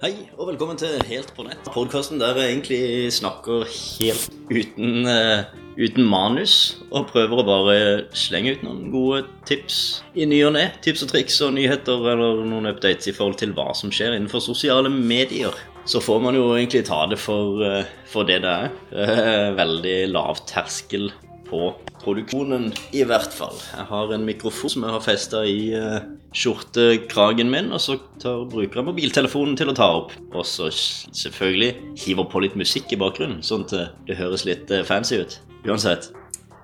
[0.00, 1.66] Hei, og velkommen til Helt på nett.
[1.74, 5.42] Podkasten der jeg egentlig snakker helt uten, uh,
[5.76, 6.54] uten manus.
[6.88, 7.74] Og prøver å bare
[8.16, 10.62] slenge ut noen gode tips i ny og ne.
[10.80, 14.40] Tips og triks og nyheter eller noen updates i forhold til hva som skjer innenfor
[14.40, 15.52] sosiale medier.
[15.84, 18.72] Så får man jo egentlig ta det for, uh, for det det er.
[18.96, 21.10] Uh, Veldig lav terskel
[21.50, 23.58] på produksjonen, i hvert fall.
[23.74, 25.98] Jeg har en mikrofon som jeg har festa i uh,
[26.36, 30.14] skjortekragen min, og så tar, bruker jeg mobiltelefonen til å ta opp.
[30.30, 31.74] Og så selvfølgelig
[32.06, 35.38] hiver på litt musikk i bakgrunnen, sånn at det- høres litt eh, fancy ut.
[35.64, 36.10] Uansett.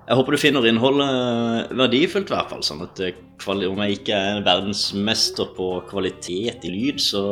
[0.07, 2.61] Jeg håper du finner innholdet verdifullt, i hvert fall.
[2.63, 3.17] Sånn at eh,
[3.67, 7.23] om jeg ikke er verdensmester på kvalitet i lyd, så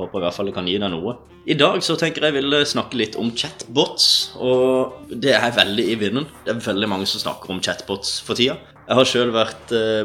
[0.00, 1.14] håper jeg i hvert fall jeg kan gi deg noe.
[1.46, 4.08] I dag så tenker jeg vil snakke litt om chatbots,
[4.42, 6.26] og det er veldig i vinden.
[6.42, 8.58] Det er veldig mange som snakker om chatbots for tida.
[8.84, 9.30] Jeg har sjøl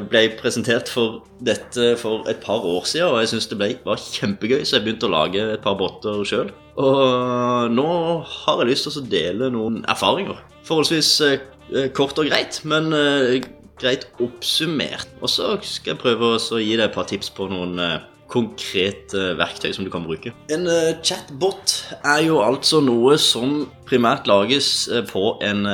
[0.08, 4.00] ble presentert for dette for et par år siden, og jeg syns det ble, var
[4.00, 6.54] kjempegøy, så jeg begynte å lage et par botter sjøl.
[6.80, 7.90] Og nå
[8.24, 10.40] har jeg lyst til å dele noen erfaringer.
[10.68, 13.42] Forholdsvis eh, kort og greit, men eh,
[13.82, 15.12] greit oppsummert.
[15.20, 17.76] Og så skal jeg prøve å gi deg et par tips på noen
[18.30, 20.34] eh, konkrete verktøy som du kan bruke.
[20.54, 25.66] En eh, chatbot er jo altså noe som primært lages eh, på en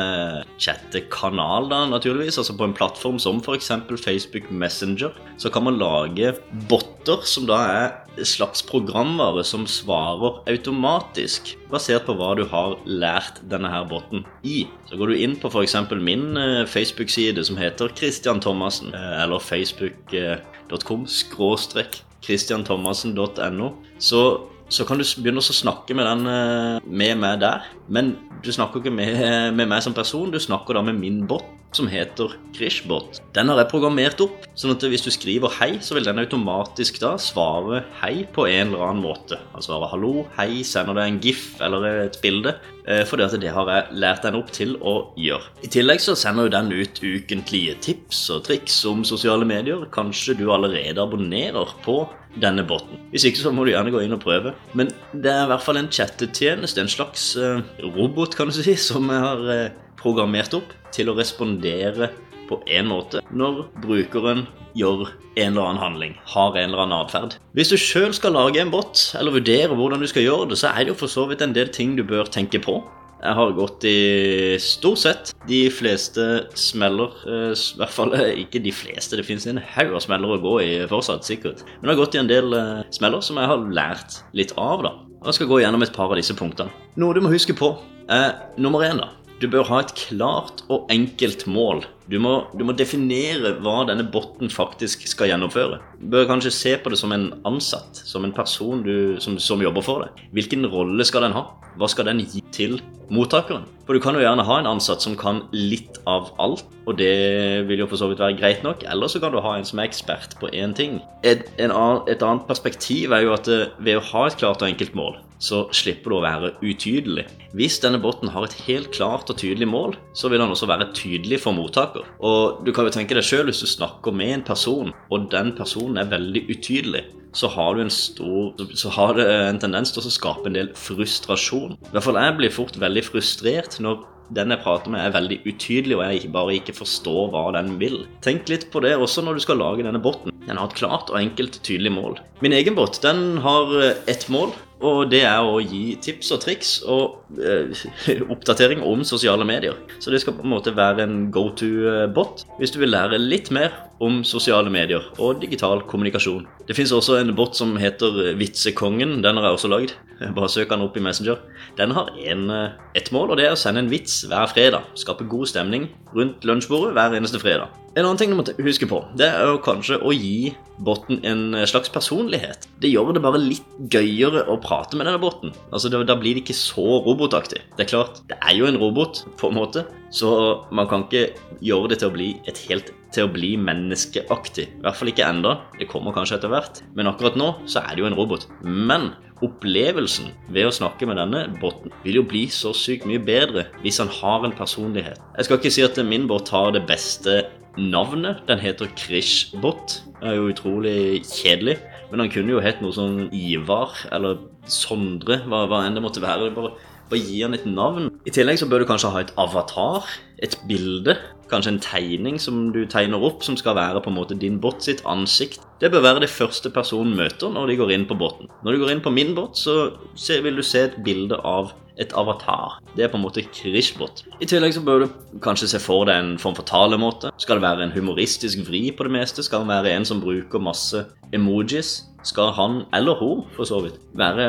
[0.61, 2.39] chattekanal, da, naturligvis.
[2.39, 3.71] Altså på en plattform som f.eks.
[4.01, 5.13] Facebook Messenger.
[5.37, 6.35] Så kan man lage
[6.69, 7.87] botter som da er
[8.23, 14.63] slags programvare som svarer automatisk, basert på hva du har lært denne her botten i.
[14.87, 15.75] Så går du inn på f.eks.
[15.99, 24.97] min eh, Facebook-side som heter Christian Thomassen, eh, eller facebook.com skråstrek christianthomassen.no, så, så kan
[24.97, 27.67] du begynne å snakke med, den, eh, med meg der.
[27.87, 31.45] Men du snakker ikke med, med meg som person, du snakker da med min bot,
[31.75, 33.19] som heter Krishbot.
[33.35, 37.01] Den har jeg programmert opp, sånn at hvis du skriver hei, så vil den automatisk
[37.01, 39.41] da svare hei på en eller annen måte.
[39.51, 42.55] Han svarer hallo, hei, sender deg en gif eller et bilde,
[42.87, 45.51] eh, fordi at det har jeg lært den opp til å gjøre.
[45.67, 49.83] I tillegg så sender jo den ut ukentlige tips og triks om sosiale medier.
[49.91, 52.05] Kanskje du allerede abonnerer på
[52.41, 52.99] denne botten.
[53.13, 54.53] Hvis ikke så må du gjerne gå inn og prøve.
[54.77, 57.63] Men det er i hvert fall en chattetjeneste, en slags eh,
[57.95, 62.11] robot, kan du si, som jeg har eh, programmert opp til å respondere
[62.45, 64.45] på en måte når brukeren
[64.77, 65.07] gjør
[65.39, 67.37] en eller annen handling, har en eller annen atferd.
[67.57, 70.71] Hvis du sjøl skal lage en bot, eller vurdere hvordan du skal gjøre det, så
[70.71, 72.81] er det jo for så vidt en del ting du bør tenke på.
[73.25, 76.25] Jeg har gått i stort sett de fleste
[76.59, 80.35] smeller, eh, i hvert fall eh, ikke de fleste, det finnes en haug av smeller
[80.35, 81.63] å gå i fortsatt, sikkert.
[81.79, 84.85] Men jeg har gått i en del eh, smeller som jeg har lært litt av,
[84.85, 84.93] da.
[85.23, 86.69] Og jeg skal gå gjennom et par av disse punktene.
[87.01, 87.71] Noe du må huske på,
[88.13, 89.09] er nummer én, da.
[89.41, 91.81] Du bør ha et klart og enkelt mål.
[92.05, 95.79] Du må, du må, definere hva denne botten faktisk skal gjennomføre.
[95.97, 99.63] Du bør kanskje se på det som en ansatt, som en person du, som, som,
[99.63, 100.25] jobber for deg.
[100.37, 101.47] Hvilken rolle skal den ha?
[101.75, 102.77] Hva skal den gi til
[103.13, 103.65] mottakeren?
[103.87, 107.65] For du kan jo gjerne ha en ansatt som kan litt av alt, og det
[107.69, 108.85] vil jo for så vidt være greit nok.
[108.85, 110.99] Eller så kan du ha en som er ekspert på én ting.
[111.25, 114.93] Et, annen, et annet perspektiv er jo at ved å ha et klart og enkelt
[114.97, 117.25] mål, så slipper du å være utydelig.
[117.55, 120.89] Hvis denne botten har et helt klart og tydelig mål, så vil han også være
[120.97, 121.94] tydelig for mottaker.
[122.19, 125.53] Og du kan jo tenke deg sjøl, hvis du snakker med en person, og den
[125.57, 130.05] personen er veldig utydelig, så har du en stor Så har det en tendens til
[130.05, 131.75] å skape en del frustrasjon.
[131.75, 135.37] I hvert fall jeg blir fort veldig frustrert når den jeg prater med, er veldig
[135.45, 137.99] utydelig, og jeg bare ikke forstår hva den vil.
[138.25, 140.33] Tenk litt på det også når du skal lage denne botten.
[140.47, 142.17] Den har et klart og enkelt, tydelig mål.
[142.41, 143.69] Min egen bot den har
[144.09, 147.85] ett mål, og det er å gi tips og triks og eh,
[148.33, 149.77] oppdatering om sosiale medier.
[150.03, 153.51] Så det skal på en måte være en go to-bot hvis du vil lære litt
[153.55, 153.71] mer
[154.03, 156.45] om sosiale medier og digital kommunikasjon.
[156.67, 159.21] Det fins også en bot som heter Vitsekongen.
[159.23, 159.95] Den har jeg også lagd.
[160.35, 161.39] Bare søk den opp i Messenger.
[161.77, 162.49] Den har en,
[162.95, 164.91] ett mål, og det er å sende en vits hver fredag.
[164.99, 167.73] Skape god stemning rundt lunsjbordet hver eneste fredag.
[167.95, 170.49] En annen ting du må huske på, det er jo kanskje å gi
[170.83, 172.65] botten en slags personlighet.
[172.83, 175.53] Det gjør det bare litt gøyere å prate med denne botten.
[175.71, 177.61] Altså, Da blir det ikke så robotaktig.
[177.77, 180.29] Det er klart, det er jo en robot, på en måte, så
[180.75, 181.35] man kan ikke
[181.65, 184.65] gjøre det til å bli et helt til å bli menneskeaktig.
[184.77, 185.57] I hvert fall ikke enda.
[185.79, 186.81] Det kommer kanskje etter hvert.
[186.97, 188.47] Men akkurat nå så er det jo en robot.
[188.63, 189.11] Men
[189.43, 193.99] opplevelsen ved å snakke med denne botten vil jo bli så sykt mye bedre hvis
[193.99, 195.19] han har en personlighet.
[195.35, 197.43] Jeg skal ikke si at min bot har det beste
[197.75, 198.43] navnet.
[198.47, 199.99] Den heter Krishbot.
[200.21, 200.97] Det er jo utrolig
[201.27, 201.79] kjedelig.
[202.11, 206.23] Men han kunne jo hett noe sånn Ivar eller Sondre, hva, hva enn det måtte
[206.23, 206.47] være.
[206.47, 206.71] Det Bare,
[207.09, 208.09] bare gi han et navn.
[208.25, 210.09] I tillegg så bør du kanskje ha et avatar,
[210.43, 211.17] et bilde.
[211.51, 214.85] Kanskje en tegning som du tegner opp, som skal være på en måte din båt
[214.85, 215.61] sitt ansikt.
[215.81, 218.49] Det bør være det første personen møter når de går inn på båten.
[218.65, 222.15] Når du går inn på min båt, så vil du se et bilde av et
[222.17, 222.79] avatar.
[222.95, 224.25] Det er på en måte Krishbot.
[224.41, 227.31] I tillegg så bør du kanskje se for deg en form for talemåte.
[227.41, 229.45] Skal det være en humoristisk vri på det meste?
[229.45, 231.05] Skal det være en som bruker masse
[231.35, 232.01] emojis?
[232.25, 234.45] Skal han, eller hun for så vidt, være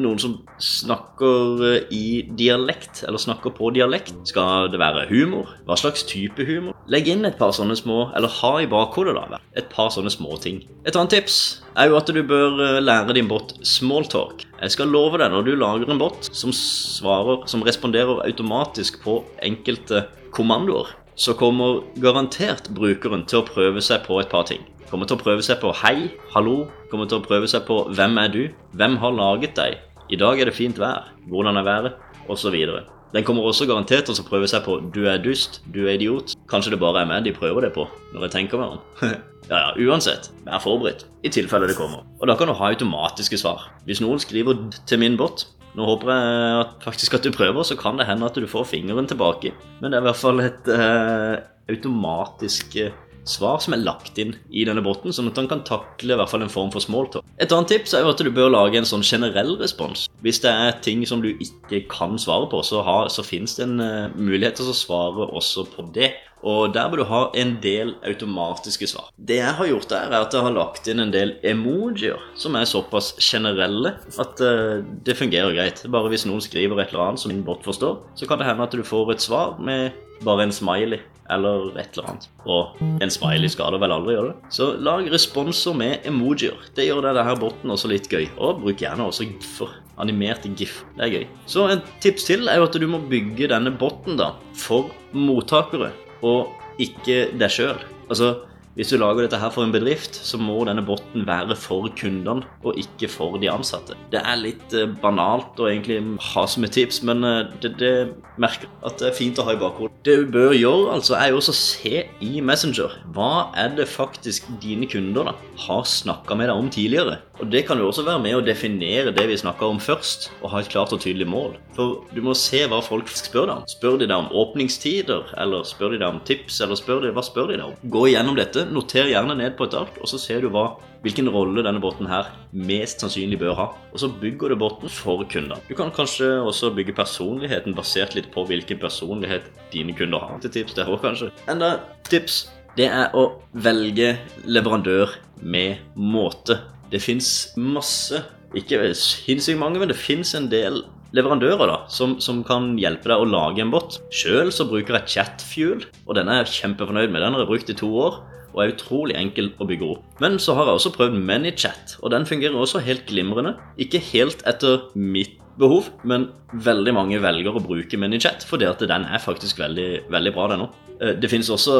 [0.00, 2.06] noen som snakker eh, i
[2.38, 4.14] dialekt, eller snakker på dialekt?
[4.30, 5.50] Skal det være humor?
[5.68, 6.72] Hva slags type humor?
[6.88, 10.40] Legg inn et par sånne små, eller ha i bakhodet, da, et par sånne små
[10.40, 10.62] ting.
[10.88, 11.36] Et annet tips
[11.76, 14.46] er jo at du bør eh, lære din bot smalltalk.
[14.62, 19.16] Jeg skal love deg, når du lager en bot som svarer, som responderer automatisk på
[19.42, 24.62] enkelte kommandoer, så kommer garantert brukeren til å prøve seg på et par ting.
[24.86, 26.68] Kommer til å prøve seg på hei, hallo.
[26.92, 28.42] Kommer til å prøve seg på hvem er du?
[28.78, 29.82] Hvem har laget deg?
[30.14, 31.10] I dag er det fint vær.
[31.26, 31.98] Hvordan er været?
[32.30, 32.84] Videre.
[33.12, 36.36] Den kommer også garantert til å prøve seg på du er dust, du er idiot.
[36.48, 39.18] Kanskje det bare er meg de prøver det på, når jeg tenker meg om.
[39.52, 42.06] ja, ja, uansett, vær forberedt, i tilfelle det kommer.
[42.20, 43.66] Og da kan du ha automatiske svar.
[43.84, 44.56] Hvis noen skriver
[44.88, 45.44] til min bot,
[45.76, 48.70] nå håper jeg at, faktisk at du prøver, så kan det hende at du får
[48.72, 49.52] fingeren tilbake.
[49.80, 51.36] Men det er i hvert fall et eh,
[51.72, 52.96] automatisk eh,
[53.28, 56.32] svar som er lagt inn i denne botten, sånn at han kan takle i hvert
[56.32, 57.26] fall en form for smalltalk.
[57.40, 60.08] Et annet tips er jo at du bør lage en sånn generell respons.
[60.24, 62.82] Hvis det er ting som du ikke kan svare på, så,
[63.12, 66.12] så finnes det en uh, mulighet til å svare også på det.
[66.42, 69.10] Og der bør du ha en del automatiske svar.
[69.16, 72.56] Det jeg har gjort der, er at jeg har lagt inn en del emojier som
[72.58, 75.84] er såpass generelle at uh, det fungerer greit.
[75.92, 78.66] Bare hvis noen skriver et eller annet som min bot forstår, så kan det hende
[78.66, 79.92] at du får et svar med
[80.26, 81.00] bare en smiley
[81.30, 82.26] eller et eller annet.
[82.50, 84.52] Og en smiley skader vel aldri, gjør det?
[84.54, 86.58] Så lag responser med emojier.
[86.76, 88.26] Det gjør det her botten også litt gøy.
[88.36, 89.72] Og bruk gjerne også giffer.
[90.02, 90.80] Animerte gif.
[90.96, 91.26] Det er gøy.
[91.46, 95.92] Så en tips til er jo at du må bygge denne botten da for mottakere,
[96.22, 96.52] og
[96.82, 97.82] ikke deg sjøl.
[98.08, 98.34] Altså,
[98.72, 102.46] hvis du lager dette her for en bedrift, så må denne botten være for kundene
[102.64, 103.98] og ikke for de ansatte.
[104.12, 105.98] Det er litt eh, banalt å egentlig
[106.32, 107.92] ha som et tips, men eh, det, det
[108.40, 109.92] merker at det er fint å ha i bakhodet.
[110.06, 112.96] Det du bør gjøre, altså, er jo også å se i Messenger.
[113.12, 115.36] Hva er det faktisk dine kunder da
[115.66, 117.20] har snakka med deg om tidligere?
[117.42, 120.52] Og Det kan jo også være med å definere det vi snakka om først, og
[120.54, 121.56] ha et klart og tydelig mål.
[121.76, 123.68] For du må se hva folk spør deg om.
[123.68, 127.24] Spør de deg om åpningstider, eller spør de deg om tips, eller spør de, hva
[127.26, 127.76] spør de deg om?
[127.92, 131.30] Gå igjennom dette noter gjerne ned på et ark, og så ser du hva, hvilken
[131.34, 133.66] rolle denne båten her mest sannsynlig bør ha.
[133.90, 135.60] Og så bygger du båten for kunder.
[135.68, 140.38] Du kan kanskje også bygge personligheten basert litt på hvilken personlighet dine kunder har.
[140.44, 141.32] Til tips der òg, kanskje.
[141.50, 141.76] Enda
[142.08, 142.44] tips
[142.78, 144.14] det er å velge
[144.48, 145.12] leverandør
[145.44, 146.60] med måte.
[146.92, 148.22] Det fins masse,
[148.56, 150.82] ikke sinnssykt mange, men det fins en del
[151.12, 153.98] leverandører da, som, som, kan hjelpe deg å lage en bot.
[154.14, 157.20] Sjøl bruker jeg Chatfuel, og denne er jeg kjempefornøyd med.
[157.20, 160.06] Den har jeg brukt i to år og er utrolig enkel å bygge opp.
[160.22, 163.56] Men så har jeg også prøvd ManyChat, og den fungerer også helt glimrende.
[163.80, 169.06] Ikke helt etter mitt behov, men veldig mange velger å bruke MiniChat fordi at den
[169.08, 170.80] er faktisk veldig, veldig bra, den òg.
[171.02, 171.76] Eh, det finnes også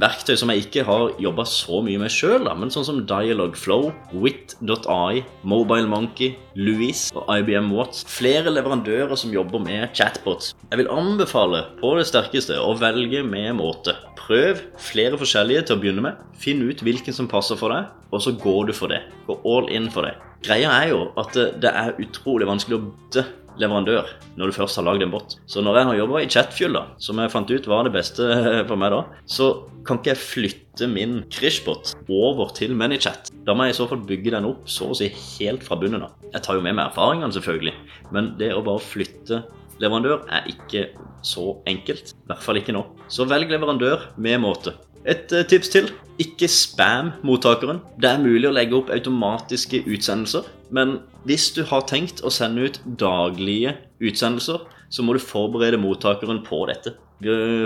[0.00, 5.22] verktøy som jeg ikke har jobba så mye med sjøl, men sånn som Dialogflow, Wit.ai,
[5.48, 8.04] MobileMonkey, Louis og IBM Watts.
[8.10, 10.52] Flere leverandører som jobber med chatbots.
[10.70, 13.96] Jeg vil anbefale på det sterkeste å velge med måte.
[14.22, 16.20] Prøv flere forskjellige til å begynne med.
[16.38, 19.02] Finn ut hvilken som passer for deg, og så går du for det.
[19.26, 20.14] Gå all in for det.
[20.42, 23.22] Greia er jo at det er utrolig vanskelig å bytte
[23.60, 25.36] leverandør når du først har lagd en bot.
[25.46, 28.26] Så når jeg har jobba i Chatfuel, da, som jeg fant ut var det beste
[28.68, 29.48] for meg da, så
[29.86, 33.32] kan ikke jeg flytte min Krishbot over til ManyChat.
[33.46, 36.06] Da må jeg i så fall bygge den opp så å si helt fra bunnen
[36.06, 36.14] av.
[36.32, 37.74] Jeg tar jo med meg erfaringene, selvfølgelig,
[38.14, 39.42] men det å bare flytte
[39.82, 40.86] leverandør er ikke
[41.26, 42.14] så enkelt.
[42.14, 42.86] I hvert fall ikke nå.
[43.12, 44.74] Så velg leverandør med måte.
[45.08, 45.90] Et uh, tips til.
[46.22, 47.80] Ikke spam mottakeren.
[47.98, 52.68] Det er mulig å legge opp automatiske utsendelser, men hvis du har tenkt å sende
[52.68, 54.60] ut daglige utsendelser,
[54.92, 56.94] så må du forberede mottakeren på dette.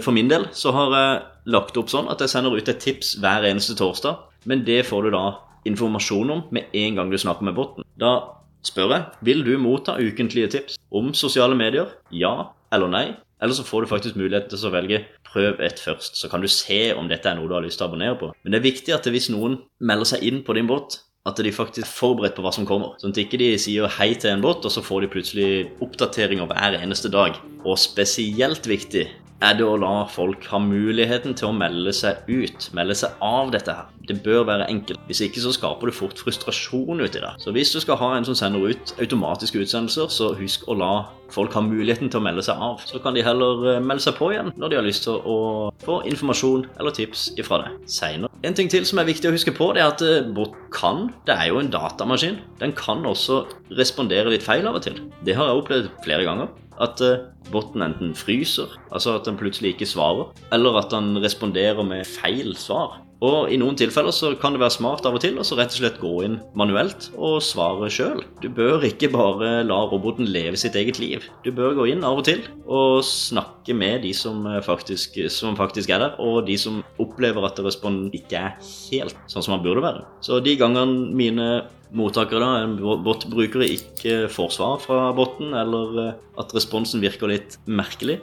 [0.04, 3.16] For min del så har jeg lagt opp sånn at jeg sender ut et tips
[3.22, 5.26] hver eneste torsdag, men det får du da
[5.66, 7.86] informasjon om med en gang du snakker med botten.
[7.98, 8.18] Da
[8.66, 11.90] spør jeg vil du motta ukentlige tips om sosiale medier.
[12.14, 13.06] Ja eller nei.
[13.42, 16.48] Eller så får du faktisk mulighet til å velge prøv et først, så kan du
[16.48, 18.30] se om dette er noe du har lyst til å abonnere på.
[18.42, 21.50] Men det er viktig at hvis noen melder seg inn på din båt, at de
[21.52, 22.94] faktisk er forberedt på hva som kommer.
[23.02, 25.48] Sånn at ikke de sier hei til en båt, og så får de plutselig
[25.82, 27.40] oppdateringer hver eneste dag.
[27.66, 29.08] Og spesielt viktig
[29.44, 33.52] er det å la folk ha muligheten til å melde seg ut, melde seg av
[33.52, 33.90] dette her.
[34.06, 35.00] Det bør være enkelt.
[35.08, 37.32] Hvis ikke så skaper du fort frustrasjon uti det.
[37.42, 40.92] Så hvis du skal ha en som sender ut automatiske utsendelser, så husk å la
[41.34, 42.84] folk ha muligheten til å melde seg av.
[42.86, 45.38] Så kan de heller eh, melde seg på igjen når de har lyst til å
[45.82, 48.30] få informasjon eller tips ifra deg seinere.
[48.46, 51.08] En ting til som er viktig å huske på, det er at eh, bot kan
[51.26, 52.38] Det er jo en datamaskin.
[52.60, 53.42] Den kan også
[53.74, 55.00] respondere litt feil av og til.
[55.26, 56.52] Det har jeg opplevd flere ganger.
[56.82, 61.86] At uh, botten enten fryser, altså at den plutselig ikke svarer, eller at den responderer
[61.86, 63.00] med feil svar.
[63.24, 65.78] Og i noen tilfeller så kan det være smart av og til å rett og
[65.78, 68.20] slett gå inn manuelt og svare sjøl.
[68.42, 71.24] Du bør ikke bare la roboten leve sitt eget liv.
[71.46, 75.94] Du bør gå inn av og til og snakke med de som faktisk, som faktisk
[75.94, 79.84] er der, og de som opplever at responden ikke er helt sånn som den burde
[79.86, 80.04] være.
[80.20, 81.48] Så de gangene mine
[81.94, 87.58] mottakere, da, en bot-brukere, ikke får svar fra botten, eller eh, at responsen virker litt
[87.66, 88.20] merkelig,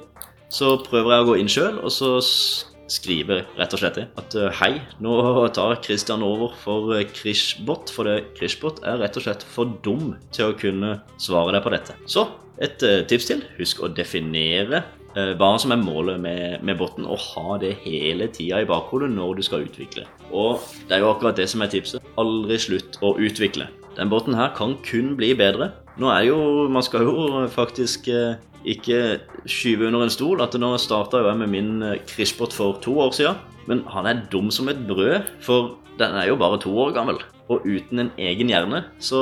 [0.54, 2.16] så prøver jeg å gå inn sjøl og så
[2.94, 5.16] skriver rett og slett at eh, hei, nå
[5.56, 10.14] tar Christian over for eh, Krishbot, for det Krishbot er rett og slett for dum
[10.36, 11.98] til å kunne svare deg på dette.
[12.06, 12.28] Så
[12.62, 13.40] et tips til.
[13.58, 18.64] Husk å definere hva som er målet med, med botten, Å ha det hele tida
[18.64, 20.08] i bakhodet når du skal utvikle.
[20.34, 22.02] Og det er jo akkurat det som er tipset.
[22.18, 23.70] Aldri slutt å utvikle.
[23.98, 25.72] Den båten her kan kun bli bedre.
[26.02, 30.72] Nå er jo Man skal jo faktisk eh, ikke skyve under en stol at nå
[30.82, 33.38] starta jeg med min eh, for to år siden.
[33.68, 37.22] Men han er dum som et brød, for den er jo bare to år gammel.
[37.52, 39.20] Og uten en egen hjerne så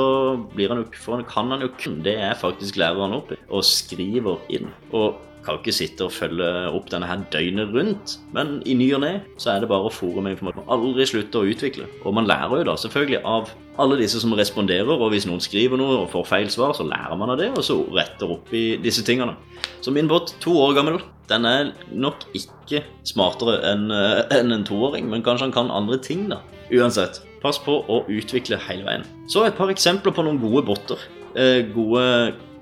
[0.56, 3.64] han jo, han kan han jo kun Det er faktisk lærer han opp i, og
[3.66, 4.70] skriver inn.
[4.92, 8.16] Og kan ikke sitte og følge opp denne her døgnet rundt.
[8.36, 10.68] Men i ny og ne så er det bare fòre med informasjon.
[10.72, 11.88] Aldri slutte å utvikle.
[12.06, 15.80] Og man lærer jo da selvfølgelig av alle disse som responderer, og hvis noen skriver
[15.80, 18.76] noe og får feil svar, så lærer man av det, og så retter opp i
[18.82, 19.34] disse tingene.
[19.80, 25.08] Så min båt, to år gammel, den er nok ikke smartere enn en, en toåring,
[25.08, 26.42] men kanskje han kan andre ting, da.
[26.72, 29.08] Uansett, pass på å utvikle hele veien.
[29.30, 31.00] Så et par eksempler på noen gode botter.
[31.32, 32.04] Eh, gode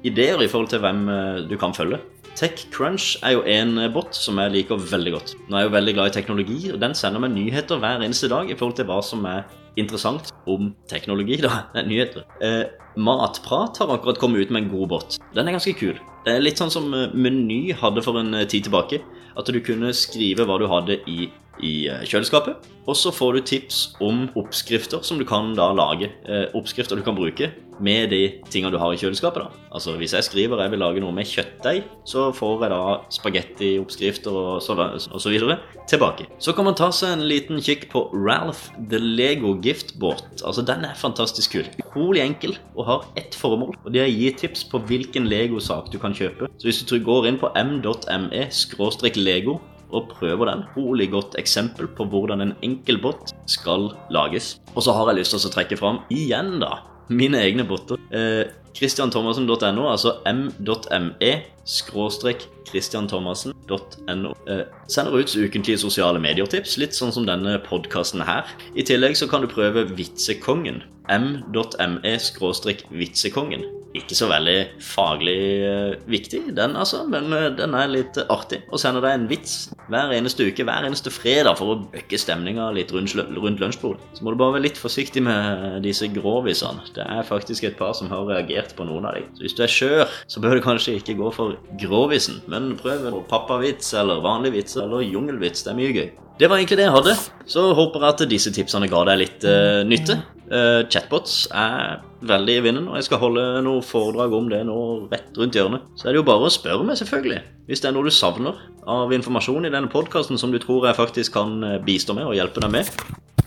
[0.07, 2.01] ideer i forhold til hvem eh, du kan følge.
[2.41, 5.33] TechCrunch er jo en bot som jeg liker veldig godt.
[5.47, 8.31] Nå er jeg jo veldig glad i teknologi, og den sender meg nyheter hver eneste
[8.33, 9.43] dag i forhold til hva som er
[9.77, 11.37] interessant om teknologi.
[11.45, 12.25] da, nyheter.
[12.41, 12.65] Eh,
[12.97, 15.19] Matprat har akkurat kommet ut med en god bot.
[15.37, 16.01] Den er ganske kul.
[16.25, 19.03] Det er litt sånn som eh, Meny hadde for en eh, tid tilbake.
[19.37, 21.29] At du kunne skrive hva du hadde i
[21.63, 22.69] i eh, kjøleskapet.
[22.89, 26.11] Og så får du tips om oppskrifter som du kan da lage.
[26.27, 28.21] Eh, oppskrifter du kan bruke med de
[28.53, 29.45] tingene du har i kjøleskapet.
[29.45, 29.67] da.
[29.73, 32.81] Altså Hvis jeg skriver jeg vil lage noe med kjøttdeig, så får jeg da
[33.17, 36.29] spagettioppskrifter og så, og så videre tilbake.
[36.39, 40.45] Så kan man ta seg en liten kikk på Ralph the Lego Giftbot.
[40.45, 41.71] Altså Den er fantastisk kul.
[41.87, 43.77] Utrolig enkel og har ett formål.
[43.85, 46.51] Og det er å gi tips på hvilken legosak du kan kjøpe.
[46.59, 49.61] Så hvis du går inn på m.me-lego
[49.93, 50.65] og prøver den.
[50.77, 54.55] Rolig godt eksempel på hvordan en enkel bot skal lages.
[54.75, 56.81] Og så har jeg lyst til å trekke fram igjen, da,
[57.11, 58.01] mine egne botter.
[58.15, 61.33] Eh, Christianthomassen.no, altså m.me
[61.69, 64.35] skråstrek christianthomassen.no.
[64.47, 68.49] Eh, sender ut ukentlige sosiale medier-tips, litt sånn som denne podkasten her.
[68.75, 70.83] I tillegg så kan du prøve Vitsekongen.
[71.11, 73.65] m.me skråstrek vitsekongen
[73.99, 78.61] ikke så veldig faglig uh, viktig, den altså, men uh, den er litt artig.
[78.71, 79.55] Og sender deg en vits
[79.91, 84.05] hver eneste uke, hver eneste fredag, for å bøkke stemninga litt rundt, rundt lunsjbordet.
[84.15, 86.87] Så må du bare være litt forsiktig med disse gråvisene.
[86.95, 89.27] Det er faktisk et par som har reagert på noen av dem.
[89.35, 91.50] Så hvis du er skjør, så bør du kanskje ikke gå for
[91.81, 95.65] gråvisen, men prøv pappavits eller vanlig vits eller jungelvits.
[95.67, 96.11] Det er mye gøy.
[96.41, 97.15] Det var egentlig det jeg hadde.
[97.53, 100.17] Så håper jeg at disse tipsene ga deg litt uh, nytte.
[100.51, 104.79] Uh, chatbots er veldig i vinden, og jeg skal holde noe foredrag om det nå
[105.13, 105.81] rett rundt hjørnet.
[106.01, 107.41] Så er det jo bare å spørre meg, selvfølgelig.
[107.69, 108.55] Hvis det er noe du savner
[108.89, 112.35] av informasjon i denne podkasten som du tror jeg faktisk kan eh, bistå med og
[112.35, 112.85] hjelpe deg med,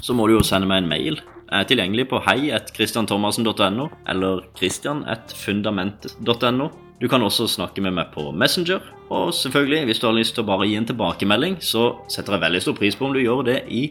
[0.03, 1.15] så må du jo sende meg en mail.
[1.50, 6.65] Jeg er tilgjengelig på hei.christianthomassen.no eller christian.fundamentet.no.
[7.03, 8.79] Du kan også snakke med meg på Messenger.
[9.12, 12.43] Og selvfølgelig, hvis du har lyst til å bare gi en tilbakemelding, så setter jeg
[12.45, 13.81] veldig stor pris på om du gjør det i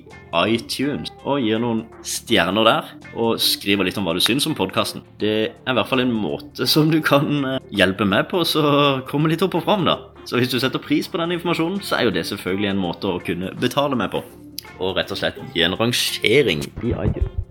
[0.48, 1.12] iTunes.
[1.28, 5.04] Og gir noen stjerner der, og skriver litt om hva du syns om podkasten.
[5.20, 8.64] Det er i hvert fall en måte som du kan eh, hjelpe meg på, så
[9.12, 9.98] komme litt opp og fram, da.
[10.24, 13.12] Så hvis du setter pris på den informasjonen, så er jo det selvfølgelig en måte
[13.12, 14.24] å kunne betale meg på.
[14.80, 17.41] Og rett og slett gi en rangering i iTunes.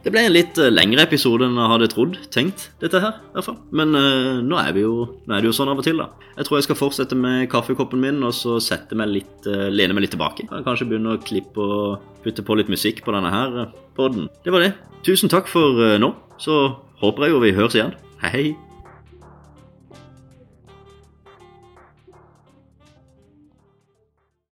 [0.00, 3.18] Det ble en litt eh, lengre episode enn jeg hadde trodd, tenkt, dette her.
[3.20, 3.58] i hvert fall.
[3.76, 4.94] Men uh, nå, er jo,
[5.26, 6.08] nå er det jo sånn av og til, da.
[6.38, 9.96] Jeg tror jeg skal fortsette med kaffekoppen min og så sette meg litt, uh, lene
[9.96, 10.48] meg litt tilbake.
[10.48, 13.60] Jeg kanskje begynne å klippe og putte på litt musikk på denne her
[13.98, 14.30] poden.
[14.46, 14.72] Det var det.
[15.04, 16.14] Tusen takk for uh, nå.
[16.40, 16.62] Så
[17.04, 17.96] håper jeg jo vi høres igjen.
[18.24, 18.48] Hei.